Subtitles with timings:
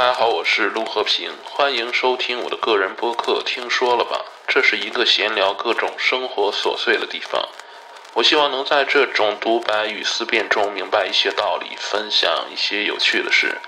[0.00, 3.42] 大家好，我是陆和平，欢迎收听我的个人播客。
[3.44, 4.24] 听说了吧？
[4.48, 7.46] 这是一个闲聊各种生活琐碎的地方。
[8.14, 13.58] 我希望能在这种独白与思辨中明白一些道理，分享一些有趣的事。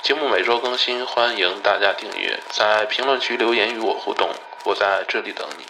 [0.00, 4.30] 节目每周更新，欢迎大家订阅，在评论区留言与我互动，
[4.66, 5.64] 我在这里等你。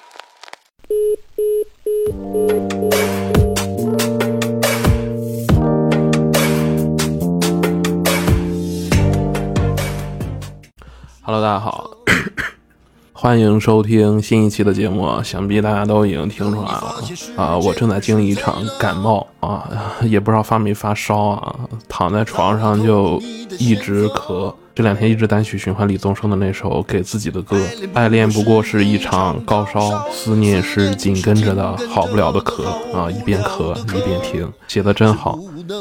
[11.33, 11.89] Hello，大家好，
[13.13, 15.23] 欢迎收听新一期的节目。
[15.23, 16.95] 想必大家都已经听出来了
[17.37, 19.71] 啊，我正在经历一场感冒啊，
[20.03, 21.55] 也不知道发没发烧啊，
[21.89, 23.23] 躺在床上就
[23.61, 24.53] 一直咳。
[24.75, 27.57] 这两天一直单曲循环李宗盛的那首给自己的歌，
[27.95, 35.39] 爱恋不过是一场高烧，思念是紧跟着的好不了的咳啊，一边咳一边听，写的真好。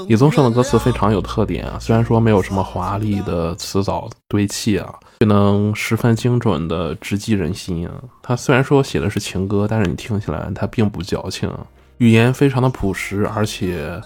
[0.08, 7.94] 李宗盛的歌词非常有特点啊，虽然说没有什么华丽的词藻堆砌啊，却能十分精准的直击人心啊。
[8.22, 11.52] 他虽然说写的是情歌，但是你听起来他并不矫情，
[11.98, 14.02] 语言非常的朴实，而且。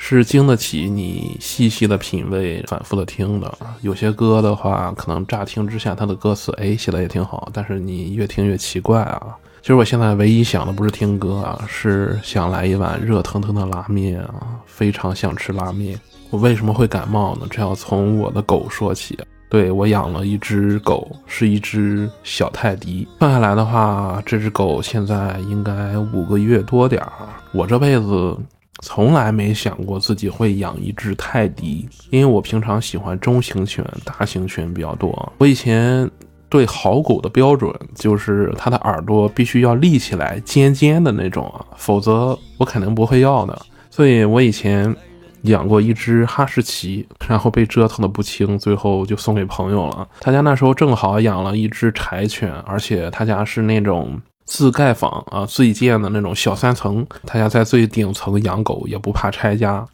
[0.00, 3.52] 是经得起你细细的品味、反复的听的。
[3.80, 9.36] 有些歌的话，可能乍听之下，它的歌词哎写的也挺好，但是你越听越奇怪啊。
[9.60, 15.98] 其实我现在唯一想的不是听歌啊，是想来一碗热腾腾的拉面啊，非常想吃拉面。
[16.30, 17.48] 我为什么会感冒呢？
[17.50, 19.18] 这要从我的狗说起。
[19.48, 23.06] 对我养了一只狗，是一只小泰迪。
[23.18, 27.12] 算下来的话，这只狗现在应该五个月多点儿。
[27.52, 28.36] 我这辈子。
[28.80, 35.32] 从来没想过自己会养一只泰迪，因为我平常喜欢中型犬、大型犬比较多。
[35.38, 36.08] 我以前
[36.48, 43.60] 对好狗的标准就是它的耳朵必须要立起来、尖尖的那种啊，否则我肯定不会要的。
[43.90, 44.94] 所以我以前
[45.42, 50.08] 养过一只哈士奇，然后被折腾的不轻，最后就送给朋友了。
[50.20, 54.20] 他家那时候正好养了一只柴犬，而且他家是那种。
[54.50, 59.86] 自盖房啊，自己建的那种小三层，他家在最顶层养狗，也不怕拆家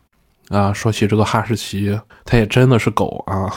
[0.48, 0.72] 啊。
[0.72, 3.52] 说起这个哈士奇，它也真的是狗啊。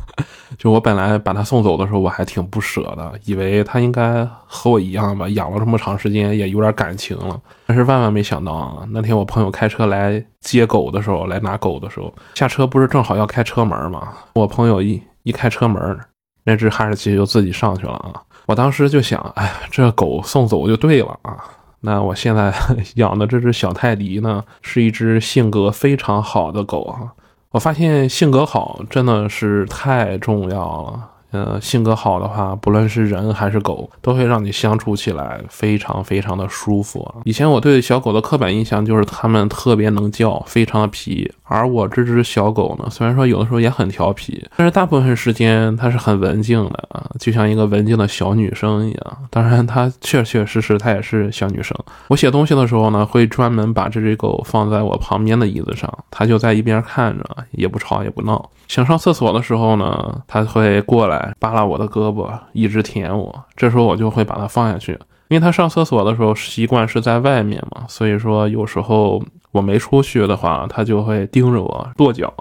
[0.58, 7.40] 就我本来把它送走的时候，我还挺不舍的，以为它应该和我一样吧，养了这么长时间也有点感情了。
[7.66, 14.12] 但是万万没想到啊，那天我朋友开车来接狗的时候，来拿狗的时候，下车不是正好要开车门吗？
[14.34, 15.98] 我朋友一一开车门，
[16.42, 18.20] 那只哈士奇就自己上去了啊。
[18.46, 21.38] 我当时就想，哎，这狗送走就对了啊。
[21.80, 22.52] 那我现在
[22.96, 27.12] 养的这只小泰迪呢，是一只性格非常好的狗啊。
[27.50, 31.08] 我发现性格好真的是太重要了。
[31.30, 37.08] 呃，性格好的话，不论是人还是狗，都会让你相处起来非常非常的舒服。
[37.24, 41.30] 以前我对小狗的刻板印象就是它们特别能叫，非常的皮。
[41.44, 49.16] 而我这只小狗呢，虽然说有的时候也很调皮，但是大部分时间它是很文静的啊，就像一个文静的小女生一样。
[49.30, 51.76] 当然，它确确实实它也是小女生。
[52.06, 58.48] 我写东西的时候呢，会专门把这只狗放在我旁边的椅子上，它就在一边看着，也不吵也不闹。
[58.68, 63.44] 想上厕所的时候呢，它会过来扒拉我的胳膊，一直舔我。
[63.56, 64.92] 这时候我就会把它放下去，
[65.28, 69.22] 因为它上厕所的时候习惯是在外面嘛，所以说有时候
[69.52, 72.32] 我没出去的话，它就会盯着我跺脚。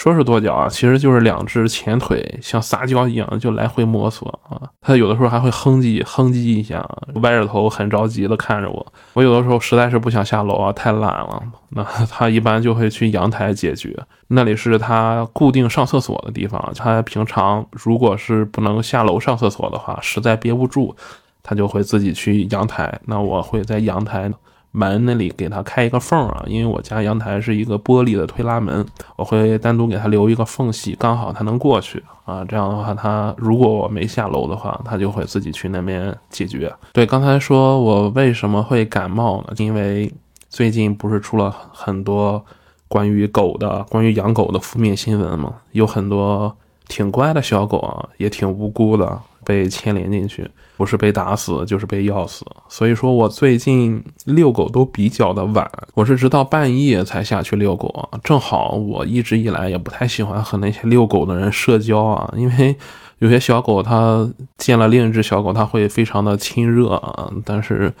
[0.00, 4.58] 说是跺脚啊，其实就是两只前腿像撒娇一样就来回摸索啊。
[4.80, 6.82] 它有的时候还会哼唧哼唧一下，
[7.16, 8.92] 歪着头很着急的看着我。
[9.12, 13.94] 我有的时候实在是不想下楼啊，太懒了，那它一般就会去阳台解决，
[14.28, 16.72] 那里是它固定上厕所的地方。
[16.74, 20.96] 它平常如果是不能下楼上厕所的话，实在憋不住，
[21.42, 22.98] 它就会自己去阳台。
[23.04, 24.32] 那我会在阳台。
[24.72, 28.86] 门那里给它开一个缝啊，因为我家阳台是一个玻璃的推拉门，
[29.16, 32.44] 我会单独给它留一个缝隙，刚好它能过去啊。
[32.44, 36.72] 这样的话，它如果我没下楼的话，它就会自己去那边解决。
[36.92, 39.54] 对，刚才说我为什么会感冒呢？
[39.58, 40.12] 因为
[40.48, 42.44] 最近不是出了很多
[42.86, 45.54] 关于狗的、关于养狗的负面新闻吗？
[45.72, 46.56] 有很多
[46.86, 49.20] 挺乖的小狗啊，也挺无辜的。
[49.50, 52.46] 被牵连进去，不是被打死就是被药死。
[52.68, 58.08] 所以说我最近遛狗都比较的晚，我是直到半夜才下去遛狗。
[58.22, 62.76] 正好我一直以来也不太喜欢和那些遛狗的人社交啊，因为
[63.18, 67.92] 有些小狗它见了另一只小狗，它会非常的亲热啊，但是。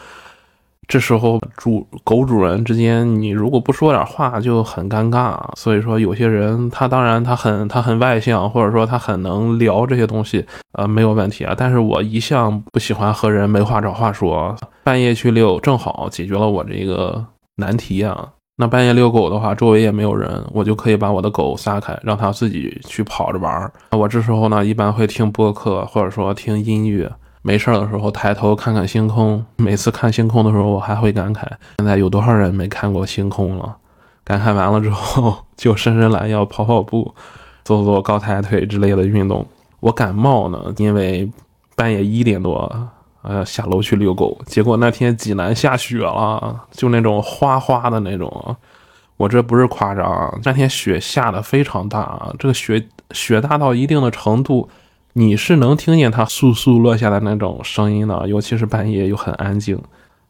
[0.90, 5.38] 这时候主狗主人之间，你如果不说点话就很尴尬。
[5.54, 11.54] 所以说，有些人他当然他很他很外向，或者说他很能聊这些东西，呃，没有问题啊。
[11.56, 14.56] 但是我一向不喜欢和人没话找话说。
[14.82, 18.28] 半夜去遛，正好解决了我这个难题啊。
[18.56, 23.72] 那半夜遛狗的话，周围也没有人，我就可以把我的狗撒开，让它自己去跑着玩儿。
[23.92, 27.08] 我这时候呢，一般会听播客，或者说听音乐。
[27.42, 29.44] 没事的时候抬头看看星空。
[29.56, 31.46] 每次看星空的时候，我还会感慨：
[31.78, 33.76] 现在有多少人没看过星空了？
[34.24, 37.14] 感慨完了之后， 就伸伸懒腰，跑跑步，
[37.64, 39.46] 做做高抬腿之类的运动。
[39.80, 41.30] 我感冒呢，因为
[41.74, 42.88] 半夜一点多。
[43.22, 48.56] 呃，下楼去遛狗，结果那天济南下雪了，就那种哗哗的那种。
[49.18, 54.70] 我这不是夸张，那天雪下的非常大，这个雪雪大到一定的程度，
[55.12, 59.80] 你是能听见它簌簌落下的那种声音的，尤其是半夜又很安静。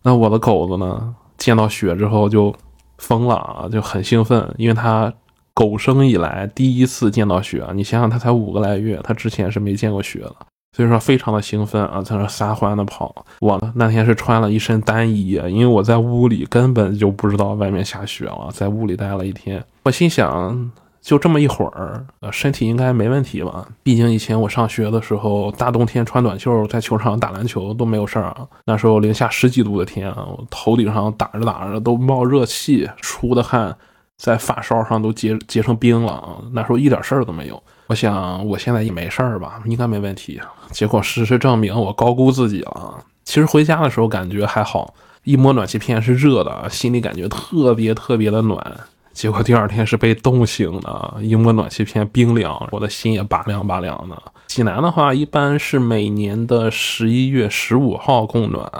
[0.02, 2.54] 那我的狗子呢，见到雪之后就
[2.98, 5.12] 疯了啊，就很兴奋，因为它
[5.52, 7.66] 狗生以来第一次见到雪。
[7.74, 10.34] 你想想，它才五个来月，它之前是没见过雪的。
[10.76, 13.12] 所以说非常的兴奋啊，在那撒欢的跑。
[13.40, 19.62] 我那天是穿了一身单衣，因为我在屋里根本就不知道外面下雪了，在屋里待了一天。
[19.82, 23.66] 我心想，就这么一会儿，呃，身体应该没问题吧？
[23.82, 28.46] 毕竟以前我上学的时候，大冬天穿短袖在球场打篮球都没有事儿啊。
[28.66, 33.74] 那时候零下十几度的天啊，我头顶上打着打着都冒热气，出的汗
[34.18, 36.36] 在发梢上都结结成冰了啊。
[36.52, 37.60] 那时候一点事儿都没有。
[37.86, 40.38] 我想我现在也没事儿吧，应该没问题。
[40.70, 43.02] 结果事实证明我高估自己了。
[43.24, 44.92] 其实回家的时候感觉还好，
[45.24, 48.80] 一摸暖气片是热的，心里感觉特别特别的暖。
[49.12, 54.16] 结果第二天是被冻醒的，一摸暖气片冰凉，我的心也拔凉拔凉的。
[54.46, 58.70] 济南的话一般是每年的十一月十五号供暖。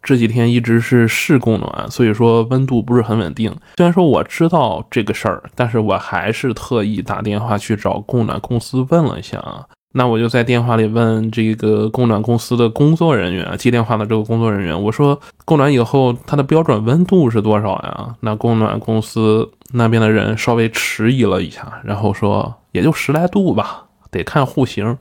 [0.00, 3.54] 这几天一直是试供暖，所以说温度不是很稳定。
[3.76, 9.64] 虽然说我知道这个事儿，但是我还是特意打电话去找供暖公司问了一下啊。
[9.94, 18.14] 那我就在电话里问这个供暖公司的工作人员，接电话的这个工作人员，我说供暖以后它的标准温度是多少呀？
[18.20, 24.98] 那供暖公司那边的人稍微迟疑了一下，然后说也就十来度吧，得看户型、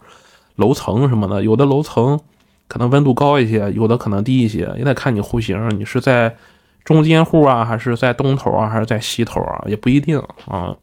[0.55, 2.19] 楼层什么的，有的楼层。
[2.67, 6.33] 可能温度高一些，有的可能低一些，也得看你户型，你是在
[6.85, 10.73] 中间户啊，还是在东头啊，还是在西头啊，也不一定啊。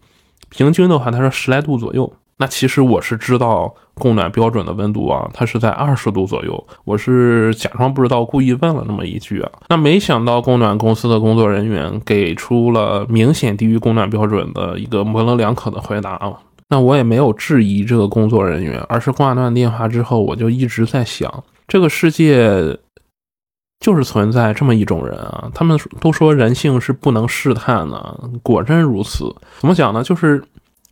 [0.50, 2.12] 平均的话，他说十来度左右。
[2.38, 6.66] 那其实我是知道供暖标准的温度啊，它是在二十度左右。
[6.84, 9.50] 我是假装不知道，故意问了那么一句啊。
[9.68, 16.32] 那没想到供暖公司的工作人员给出了明显低于供暖标准的一个模棱两可的回答啊。
[16.68, 21.42] 那我也没有质疑这个工作人员，而是挂断电话之后，我就一直在想。
[21.66, 22.78] 这个世界
[23.80, 29.34] 就是存在这么一种人啊，他们都说人性是不能试探的，果真如此。
[29.58, 30.04] 怎么讲呢？
[30.04, 30.42] 就是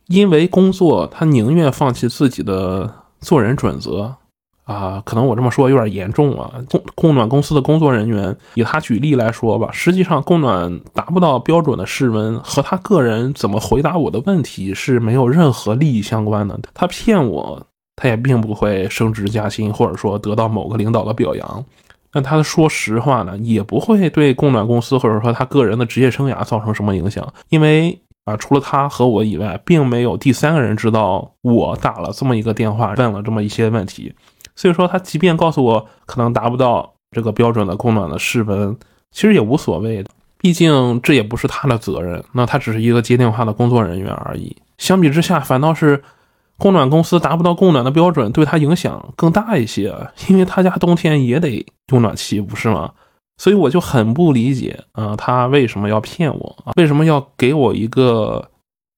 [0.07, 4.15] 因为工作，他宁愿放弃自己的做人准则
[4.63, 5.01] 啊。
[5.05, 6.51] 可能我这么说有点严重啊。
[6.69, 16.59] 供供暖公司的工作人员，以他举例来说吧，实际上供暖达不到标准的室温，和他个人怎么回答我的问题是没有任何利益相关的。
[16.73, 17.65] 他骗我。
[17.99, 21.65] 他也并不会升职加薪，或者说得到某个领导的表扬。
[22.13, 27.27] 那他说实话呢，也不会对供暖公司或者说他个人的职业生涯造成什么影响。
[27.49, 34.13] 因为啊，除了他和我以外，并没有第三个人知道我打了这么一个电话，问了这么一些问题。
[34.55, 38.77] 所以说，他即便告诉我可能达不到这个标准的供暖的室温，
[39.11, 40.09] 其实也无所谓的。
[40.37, 44.55] 毕竟这也不是他的责任，那他只是一个接电话的工作人员而已。
[44.77, 46.03] 相比之下，反倒是。
[46.59, 49.95] 供暖公司达不到供暖的标准，对他影响更大一些，
[50.27, 52.89] 因为他家冬天也得用暖气，不是吗？
[53.37, 56.73] 所以我就很不理解啊，他为什么要骗我啊？
[56.75, 58.49] 为什么要给我一个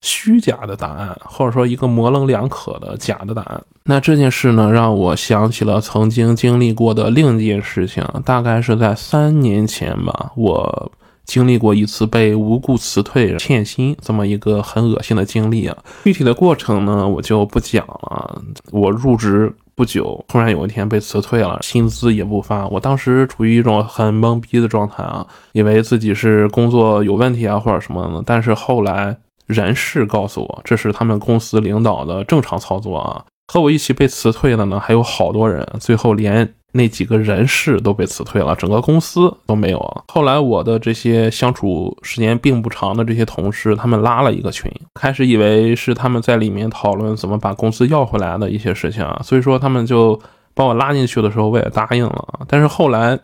[0.02, 3.62] 虚假的答案，或者说一个模棱两可的假的答案？
[3.84, 10.90] 那这件事呢，让我想起了曾经经历过的另一件事情，大概是在三年前吧，我。
[11.26, 18.42] 经历过一次被无故辞退、欠薪这么一个很恶心的经历啊，具体的过程呢，我就不讲了。
[18.72, 22.66] 我入职不久，突然有一天被辞退了，薪资也不发。
[22.68, 28.22] 我当时处于一种很懵逼的状态啊，以为自己是工作有问题啊，或者什么的。
[28.26, 33.24] 但是后来人事告诉我，这是他们公司领导的正常操作啊。
[33.52, 36.54] 和我一起被辞退的呢，还有好多人，最后连。
[36.72, 40.04] 那几个人事都被辞退了，整个公司都没有了。
[40.08, 50.20] 后来我的这些相处时间并不长的这些同事，他们拉了一个群，开始以为是他们在里面讨论怎么把公司要回来的一些事情啊，所以说他们就
[50.54, 52.40] 把我拉进去的时候，我也答应了。
[52.46, 53.18] 但是后来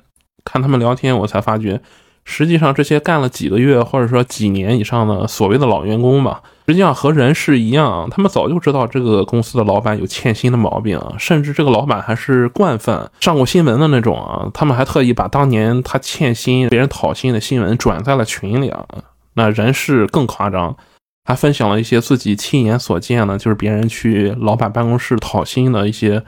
[0.45, 1.81] 看他们聊天，我才发觉。
[2.29, 14.51] 实际上，这些干了几个月或者说几年以上的所谓的老员工吧，实际上和人事一样，他们早就知道这个公司的老板有欠薪的毛病，甚至这个老板还是惯犯，上过新闻的那种啊。
[14.53, 18.85] 他们还特意把当年他欠薪、别人讨薪的新闻转在了群里啊。
[19.35, 20.77] 那人事更夸张，
[21.25, 26.25] 还分享了一些自己亲眼所见的，就是别人去老板办公室讨薪的一些。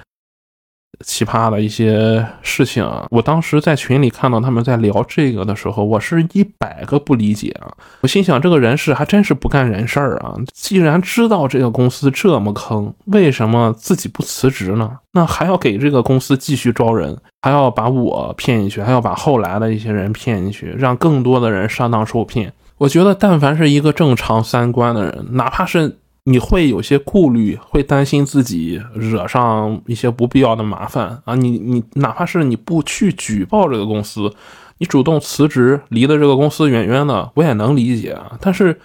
[1.05, 3.07] 奇葩的一些事情啊！
[3.11, 7.71] 我当时在群里看到他们在聊这个的时候，我是一百个不理解啊！
[8.01, 10.35] 我心想，这个人事还真是不干人事儿啊！
[10.53, 14.91] 既然知道这个公司这么坑，为什么自己不辞职呢？
[15.13, 22.53] 那还要给这个公司继续招人，还要把我骗进去，还要把后来的一些人骗进去，让更多的人上当受骗。
[22.77, 25.97] 我觉得，但凡是一个正常三观的人，哪怕是……
[26.29, 31.35] 你会有些顾虑，会担心自己惹上一些不必要的麻烦啊！
[31.35, 34.31] 你你哪怕是你不去举报这个公司，
[34.77, 38.37] 你主动辞职，离的这个公司远远的，我也能理解啊。
[38.43, 38.79] 但是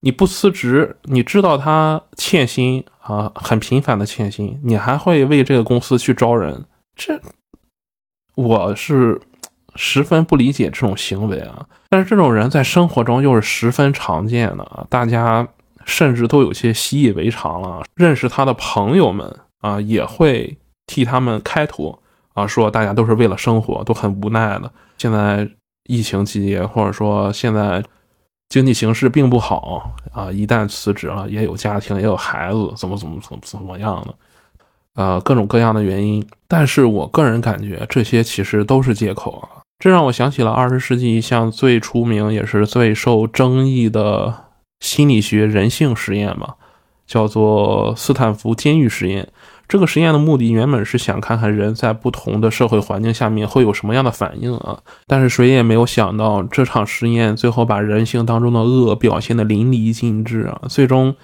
[0.00, 7.18] 你不辞职，你知道他欠薪啊，很频繁的欠薪，你还会为这个公司去招人，这
[8.34, 9.18] 我是
[9.74, 11.66] 十分不理解这种行为啊！
[11.88, 15.48] 但是这种人在生活中又是十分常见的啊，大家。
[15.84, 17.82] 甚至都有些习以为常了。
[17.94, 21.98] 认识他的朋友们啊，也会替他们开脱
[22.34, 24.70] 啊，说大家都是为了生活，都很无奈的。
[24.98, 25.48] 现在
[25.84, 27.82] 疫情期间，或者说现在
[28.48, 34.14] 经济形势并不好啊，一旦辞职了，也有家庭，也有孩子，怎么怎么怎么怎么样的，
[34.94, 36.26] 呃，各种各样的原因。
[36.46, 39.62] 但是我个人感觉，这些其实都是借口啊。
[39.78, 44.32] 这让我想起了二十世纪一项最出名也是最受争议的。
[44.80, 46.54] 心理学人性实验嘛，
[47.06, 49.28] 叫做斯坦福监狱实验。
[49.66, 54.78] 这个实验的目的原本是想看看人在不同的社会环境下面会有什么样的反应啊。
[55.06, 60.62] 但是谁也没有想到，这场实验最后把人性当中的恶表现得淋漓尽致啊。
[60.68, 61.16] 最终，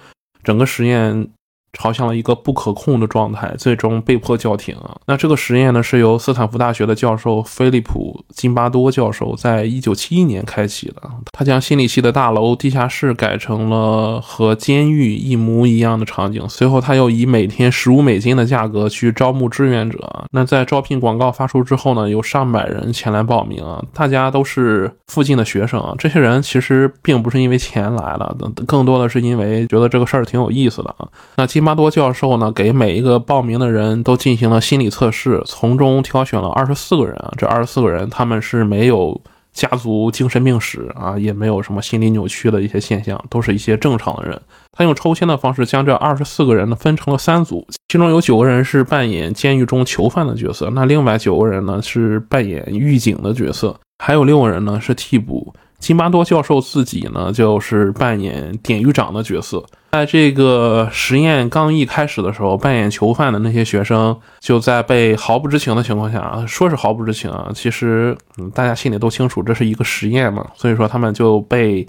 [0.43, 1.29] 整个实验。
[1.73, 4.95] 朝向了一个不可控的状态，最终被迫叫停啊。
[5.05, 11.01] 那这个实验呢，是由斯坦福大学的教授菲利普·金巴多教授在一九七一年开启的。
[11.31, 16.47] 他将心理系的大楼地下室改成了和监狱一模一样的场景。
[16.49, 20.25] 随后，他又以每天十五美金的价格去招募志愿者。
[20.31, 23.83] 那在招聘广告发出之后呢，有上百人前来报名啊。
[23.93, 25.93] 大家都是附近的学生啊。
[25.97, 28.35] 这些人其实并不是因为钱来了，
[28.67, 31.07] 更多的是因为觉得这个事儿挺有意思的啊。
[31.37, 37.31] 那巴多教授呢，给每一个报名的人都进行了心理测试，从中挑选了二十四个人啊。
[37.37, 39.19] 这二十四个人，他们是没有
[39.53, 44.41] 家族精神病史啊，也没有什么心理扭曲的一些现象，都是一些正常的人。
[44.71, 55.53] 他用抽签的方式将这二十四个人呢分成了三组，其中有九个人是扮演监狱中囚犯的角色，那另外九个人呢是扮演狱警的角色，还有六个人呢是替补。
[55.81, 59.61] 金巴多教授自己呢，就是扮演典狱长的角色。
[59.91, 71.85] 在这个实验刚一开始的时候，扮演囚犯的那些学生就在被毫不知情的情况下，啊说是毫不知情啊，其实嗯大家心里都清楚，这是一个实验嘛，所以说他们就被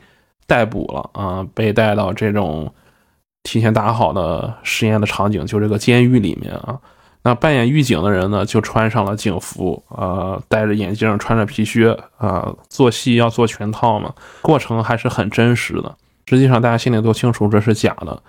[0.46, 2.72] 逮捕了啊，被带到这种
[3.42, 6.76] 提前打好的实验的场景，就这个监狱里面啊。
[7.24, 15.94] 那扮演狱警的人呢，就穿上了警服，呃，戴着眼镜，穿着皮靴，啊，做戏要做全套嘛，过程还是很真实的。
[16.26, 18.22] 实际上，大家心里都清楚这是假的，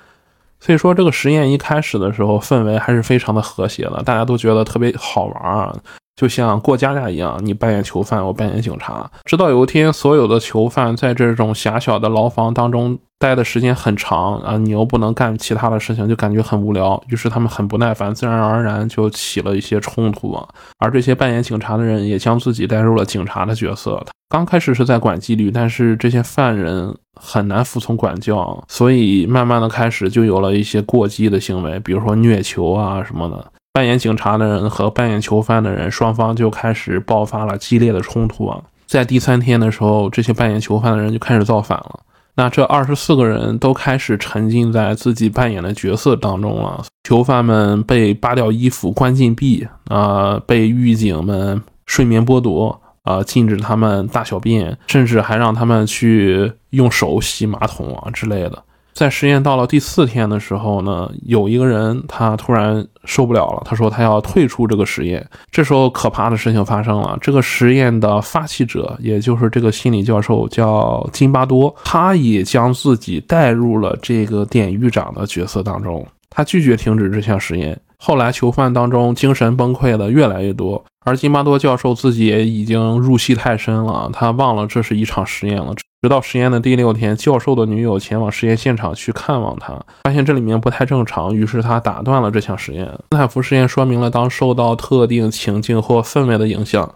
[0.60, 5.76] 所以说这个实验一开始的时候，氛围还是非常的和谐的，大家都觉得特别好玩啊。
[6.16, 9.10] 就像过家家一样，你扮演囚犯，我扮演警察。
[9.26, 17.02] 直到有一天，所有的囚犯在这种狭小的牢房当中待的时间很长啊，你又不能干其他的事情，就感觉很无聊。
[17.08, 20.38] 于是他们很不耐烦，自然而然就起了一些冲突。
[20.78, 24.06] 而这些扮演警察的人也将自己带入了警察的角色。
[24.30, 33.53] 刚开始是在管纪律，但是这些犯人很难服从管教，所以慢慢的开始就有了一些过激的行为，比如说虐囚啊什么的。
[33.74, 38.62] 扮演警察的人和扮演囚犯的人，双方就开始爆发了激烈的冲突啊！
[38.86, 42.00] 在第三天的时候，这些扮演囚犯的人就开始造反了。
[42.36, 46.84] 那这二十四个人都开始沉浸在自己扮演的角色当中了。
[47.04, 58.64] 囚犯们被扒掉衣服、关禁闭啊，被狱警们睡眠剥夺啊，禁止他们大小便，甚至还让他们去用手洗马桶啊之类的。
[58.94, 65.28] 在实验到了第四天的时候呢，有一个人他突然受不了了，他说他要退出这个实验。
[65.52, 77.80] 这时候可怕的事情发生了，这个实验的发起者，也就是这个心理教授叫金巴多，他也将自己带入了这个典狱长的角色当中，他拒绝停止这项实验。
[77.98, 85.74] 后来囚犯当中精神崩溃的越来越多，而金巴多教授自己也已经入戏太深了，他忘了这是一场实验了。
[86.04, 92.86] 直到实验的第六天，教授的女友前往实验现场去看望他，发现这里面不太正常，于是他打断了这项实验。
[92.88, 96.94] 斯坦福实验说明了，当受到特定情境或氛围的影响，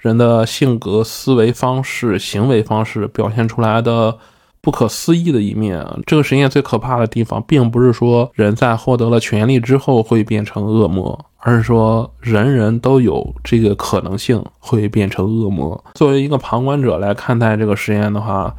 [0.00, 4.18] 人的性格、思维方式、行为方式表现出来的
[4.60, 5.82] 不可思议的一面。
[6.04, 15.82] 这个实验最可怕的地方，并不是说人在获得了权力之后会变成恶魔，而是说人人都有这个可能性会变成恶魔。
[15.94, 18.54] 作为一个旁观者来看待这个实验的话，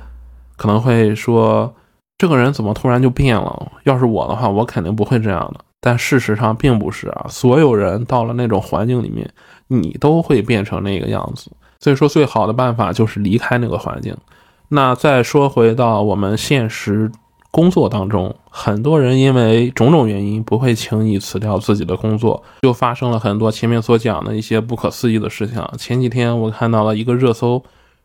[0.58, 1.74] 可能会说，
[2.18, 3.72] 这个人怎么突然就变了？
[3.84, 5.64] 要是我的话，我肯定不会这样的。
[5.80, 9.28] 但事实上并不是啊，所有人到了那种环境里面，
[9.68, 11.52] 你都会变成那个样子。
[11.80, 14.16] 所以说，最好的办法就是离开那个环境。
[14.70, 17.12] 那再说回到我们现实
[17.52, 25.62] 工作当中，很多人因为种种原因不会轻易辞掉自己的工作，就发生了很多前面所讲的一些不可思议的事情。
[25.78, 27.62] 前几天我看到了一个热搜，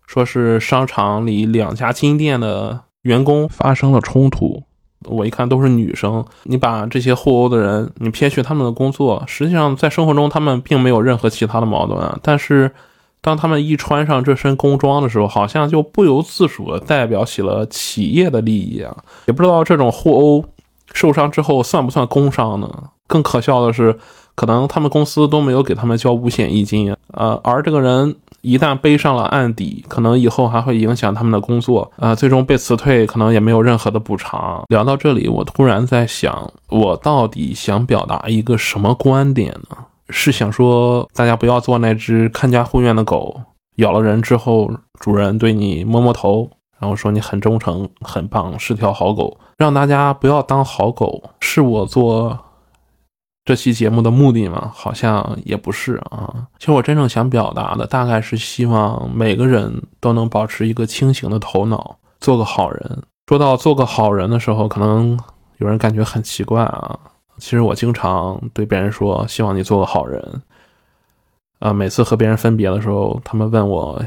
[0.07, 4.65] 说是商场里两家金店的员工发生了冲突。
[5.05, 12.19] 我一看都是女生，你把这些互殴的人，你撇去他们的工作，实际上在生活中他们并没有任何其他的矛盾。
[12.23, 12.73] 但是，
[13.21, 18.97] 当他们一穿上这身工装的时候，好像就不由自主的代表起了企业的利益啊！
[19.27, 20.45] 也不知道这种互殴
[20.93, 22.69] 受伤之后算不算工伤呢？
[23.07, 23.99] 更可笑的是，
[24.35, 28.17] 可能他们公司都没有给他们交五险一金，呃，而这个人。
[28.43, 34.63] 一旦背上了案底，可能以后还会影响他们的工作，啊，最终被辞退，可能也没有任何的补偿。
[34.69, 39.77] 聊到这里，我突然在想，我到底想表达一个什么观点呢？
[40.09, 43.41] 是想说大家不要做那只看家护院的狗，
[43.77, 44.71] 咬了人之后，
[45.01, 52.39] 主人对你摸摸头，然后说你很忠诚、很棒，是条好狗，让大家不要当好狗，是我做。
[53.45, 56.35] 这期节目的目的吗，好像也不是啊。
[56.59, 63.03] 其实我真正想表达的，大概是希望每个人都能保持一个清醒的头脑，做个好人。
[63.29, 65.17] 说到做个好人的时候，可能
[65.59, 66.99] 有人感觉很奇怪啊。
[67.39, 70.43] 其实我经常对别人说，希望你做个好人。
[71.59, 74.03] 啊，每次和别人分别的时候，他们问我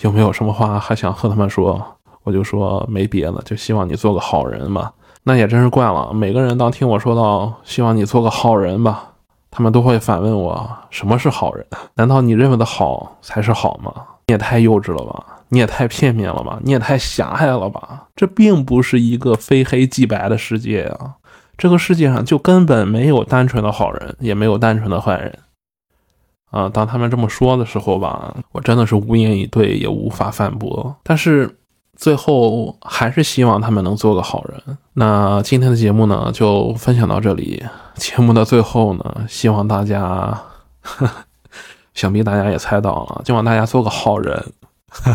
[0.00, 1.82] 有没有什么话还想和他们说，
[2.22, 4.92] 我就说没别的，就希望你做个好人嘛。
[5.22, 6.12] 那也真是怪了。
[6.12, 9.12] 每个人当听我说到“希望你做个好人吧”，
[9.50, 11.66] 他们都会反问我：“什么是好人？
[11.94, 13.92] 难道你认为的好才是好吗？”
[14.28, 15.26] 你也太幼稚了吧！
[15.48, 16.58] 你也太片面了吧！
[16.62, 18.06] 你也太狭隘了吧！
[18.14, 21.16] 这并不是一个非黑即白的世界啊！
[21.60, 25.38] 这个世界上就根本没有单纯的好人，也没有单纯的坏人
[26.50, 26.68] 啊！
[26.68, 30.96] 当他们这么说的时候吧，我真的是无言以对，也无法反驳。
[31.04, 31.56] 但是。
[31.96, 34.78] 最后还是希望他们能做个好人。
[34.94, 37.62] 那今天的节目呢，就分享到这里。
[37.96, 40.40] 节目的最后呢，希望大家，
[41.92, 44.52] 想必大家也猜到了，希望大家做个好人，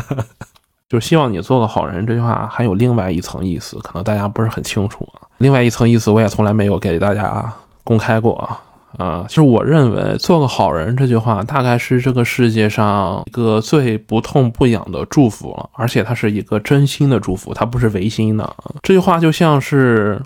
[0.89, 2.05] 就希望你做个好人。
[2.05, 5.27] 这句话还有另外一层意思，可能大家不是很清楚啊。
[5.37, 8.49] 另外一层意思，我也从来没有给大家公开过。
[8.97, 18.55] 啊，就是我认为做个好人这句话，大概是这个世界上一个最不痛不痒的祝福了，而且它是一个真心的祝福，它不是违心的。
[18.81, 20.23] 这句话就像是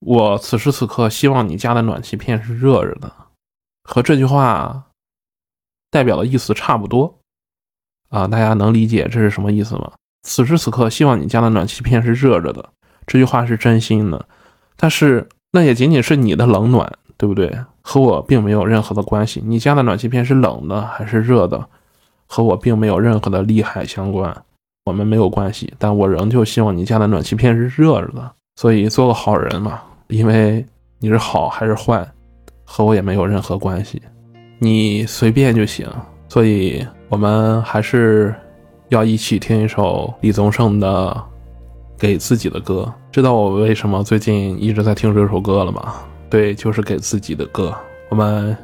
[0.00, 3.12] 我此时此刻希望你家的暖气片是热着的，
[3.84, 4.86] 和这句话
[5.92, 7.17] 代表的意思差不多。
[8.10, 9.90] 啊，大家能理解这是什么意思吗？
[10.22, 12.64] 此时此刻希望你家的暖气片是热着的，
[13.06, 14.26] 这句话是真心的，
[14.76, 17.50] 但是那也仅仅是你的冷暖，对不对？
[17.82, 19.42] 和我并没有任何的关系。
[19.44, 21.66] 你家的暖气片是冷的还是热的，
[22.26, 24.34] 和我并没有任何的利害相关。
[24.84, 28.30] 我们没有关系，但我仍旧希望你家的暖气片是热着的。
[28.56, 30.64] 所以做个好人嘛，因为
[30.98, 32.06] 你是好还是坏，
[32.64, 34.02] 和我也没有任何关系，
[34.58, 35.86] 你随便就行。
[36.28, 38.34] 所以我们还是
[38.88, 41.10] 要一起听一首李宗盛的
[41.98, 42.86] 《给自己的歌》。
[43.12, 45.94] 知道我为什么最近一直在听这首歌了吗？
[46.30, 47.74] 对，就是给自己的歌。
[48.10, 48.56] 我们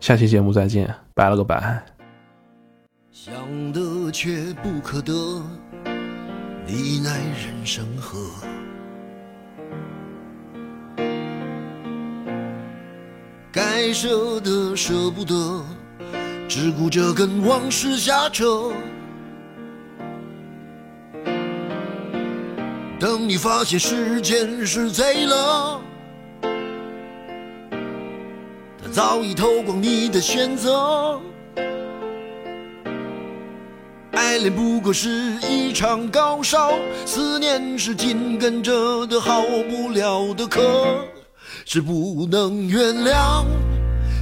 [0.00, 1.82] 下期节目再见，拜了个拜。
[3.10, 3.34] 想
[3.72, 5.12] 得却不可得，
[6.66, 8.18] 你奈人生何？
[13.52, 15.62] 该舍的舍不得，
[16.50, 18.72] 只顾着跟往事瞎扯。
[22.98, 25.80] 等你发现时间是贼了。
[28.82, 31.20] 他早已偷光你的选择，
[34.10, 35.08] 爱恋不过是
[35.48, 36.72] 一场高烧，
[37.06, 40.60] 思念是紧跟着的好不了的咳，
[41.64, 43.44] 是不能原谅，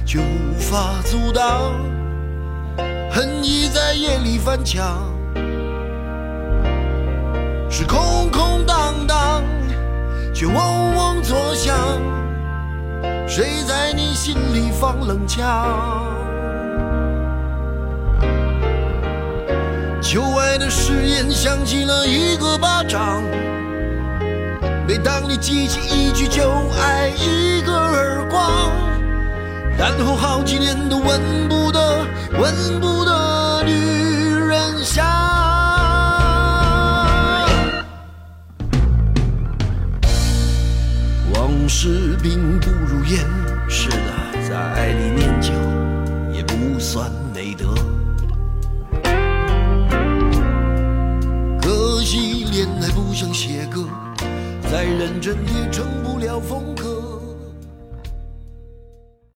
[0.05, 1.73] 却无法阻挡，
[3.99, 5.13] 夜里翻墙，
[7.69, 9.43] 是空空荡荡，
[10.33, 10.55] 却嗡
[10.95, 11.75] 嗡作响。
[13.27, 15.67] 谁在你心里放冷枪？
[20.01, 23.21] 旧爱的誓言响起了一个巴掌，
[24.87, 26.41] 每当你记起一句就
[26.81, 28.71] 挨一个耳光，
[29.77, 32.05] 然后好几年都闻不得、
[32.39, 33.18] 闻不得
[41.81, 43.25] 是病不如烟，
[43.69, 45.53] 是的，在爱里念旧
[46.33, 47.73] 也不算美德。
[51.61, 53.85] 可惜恋爱不像写歌，
[54.69, 56.88] 再认真也成不了风格。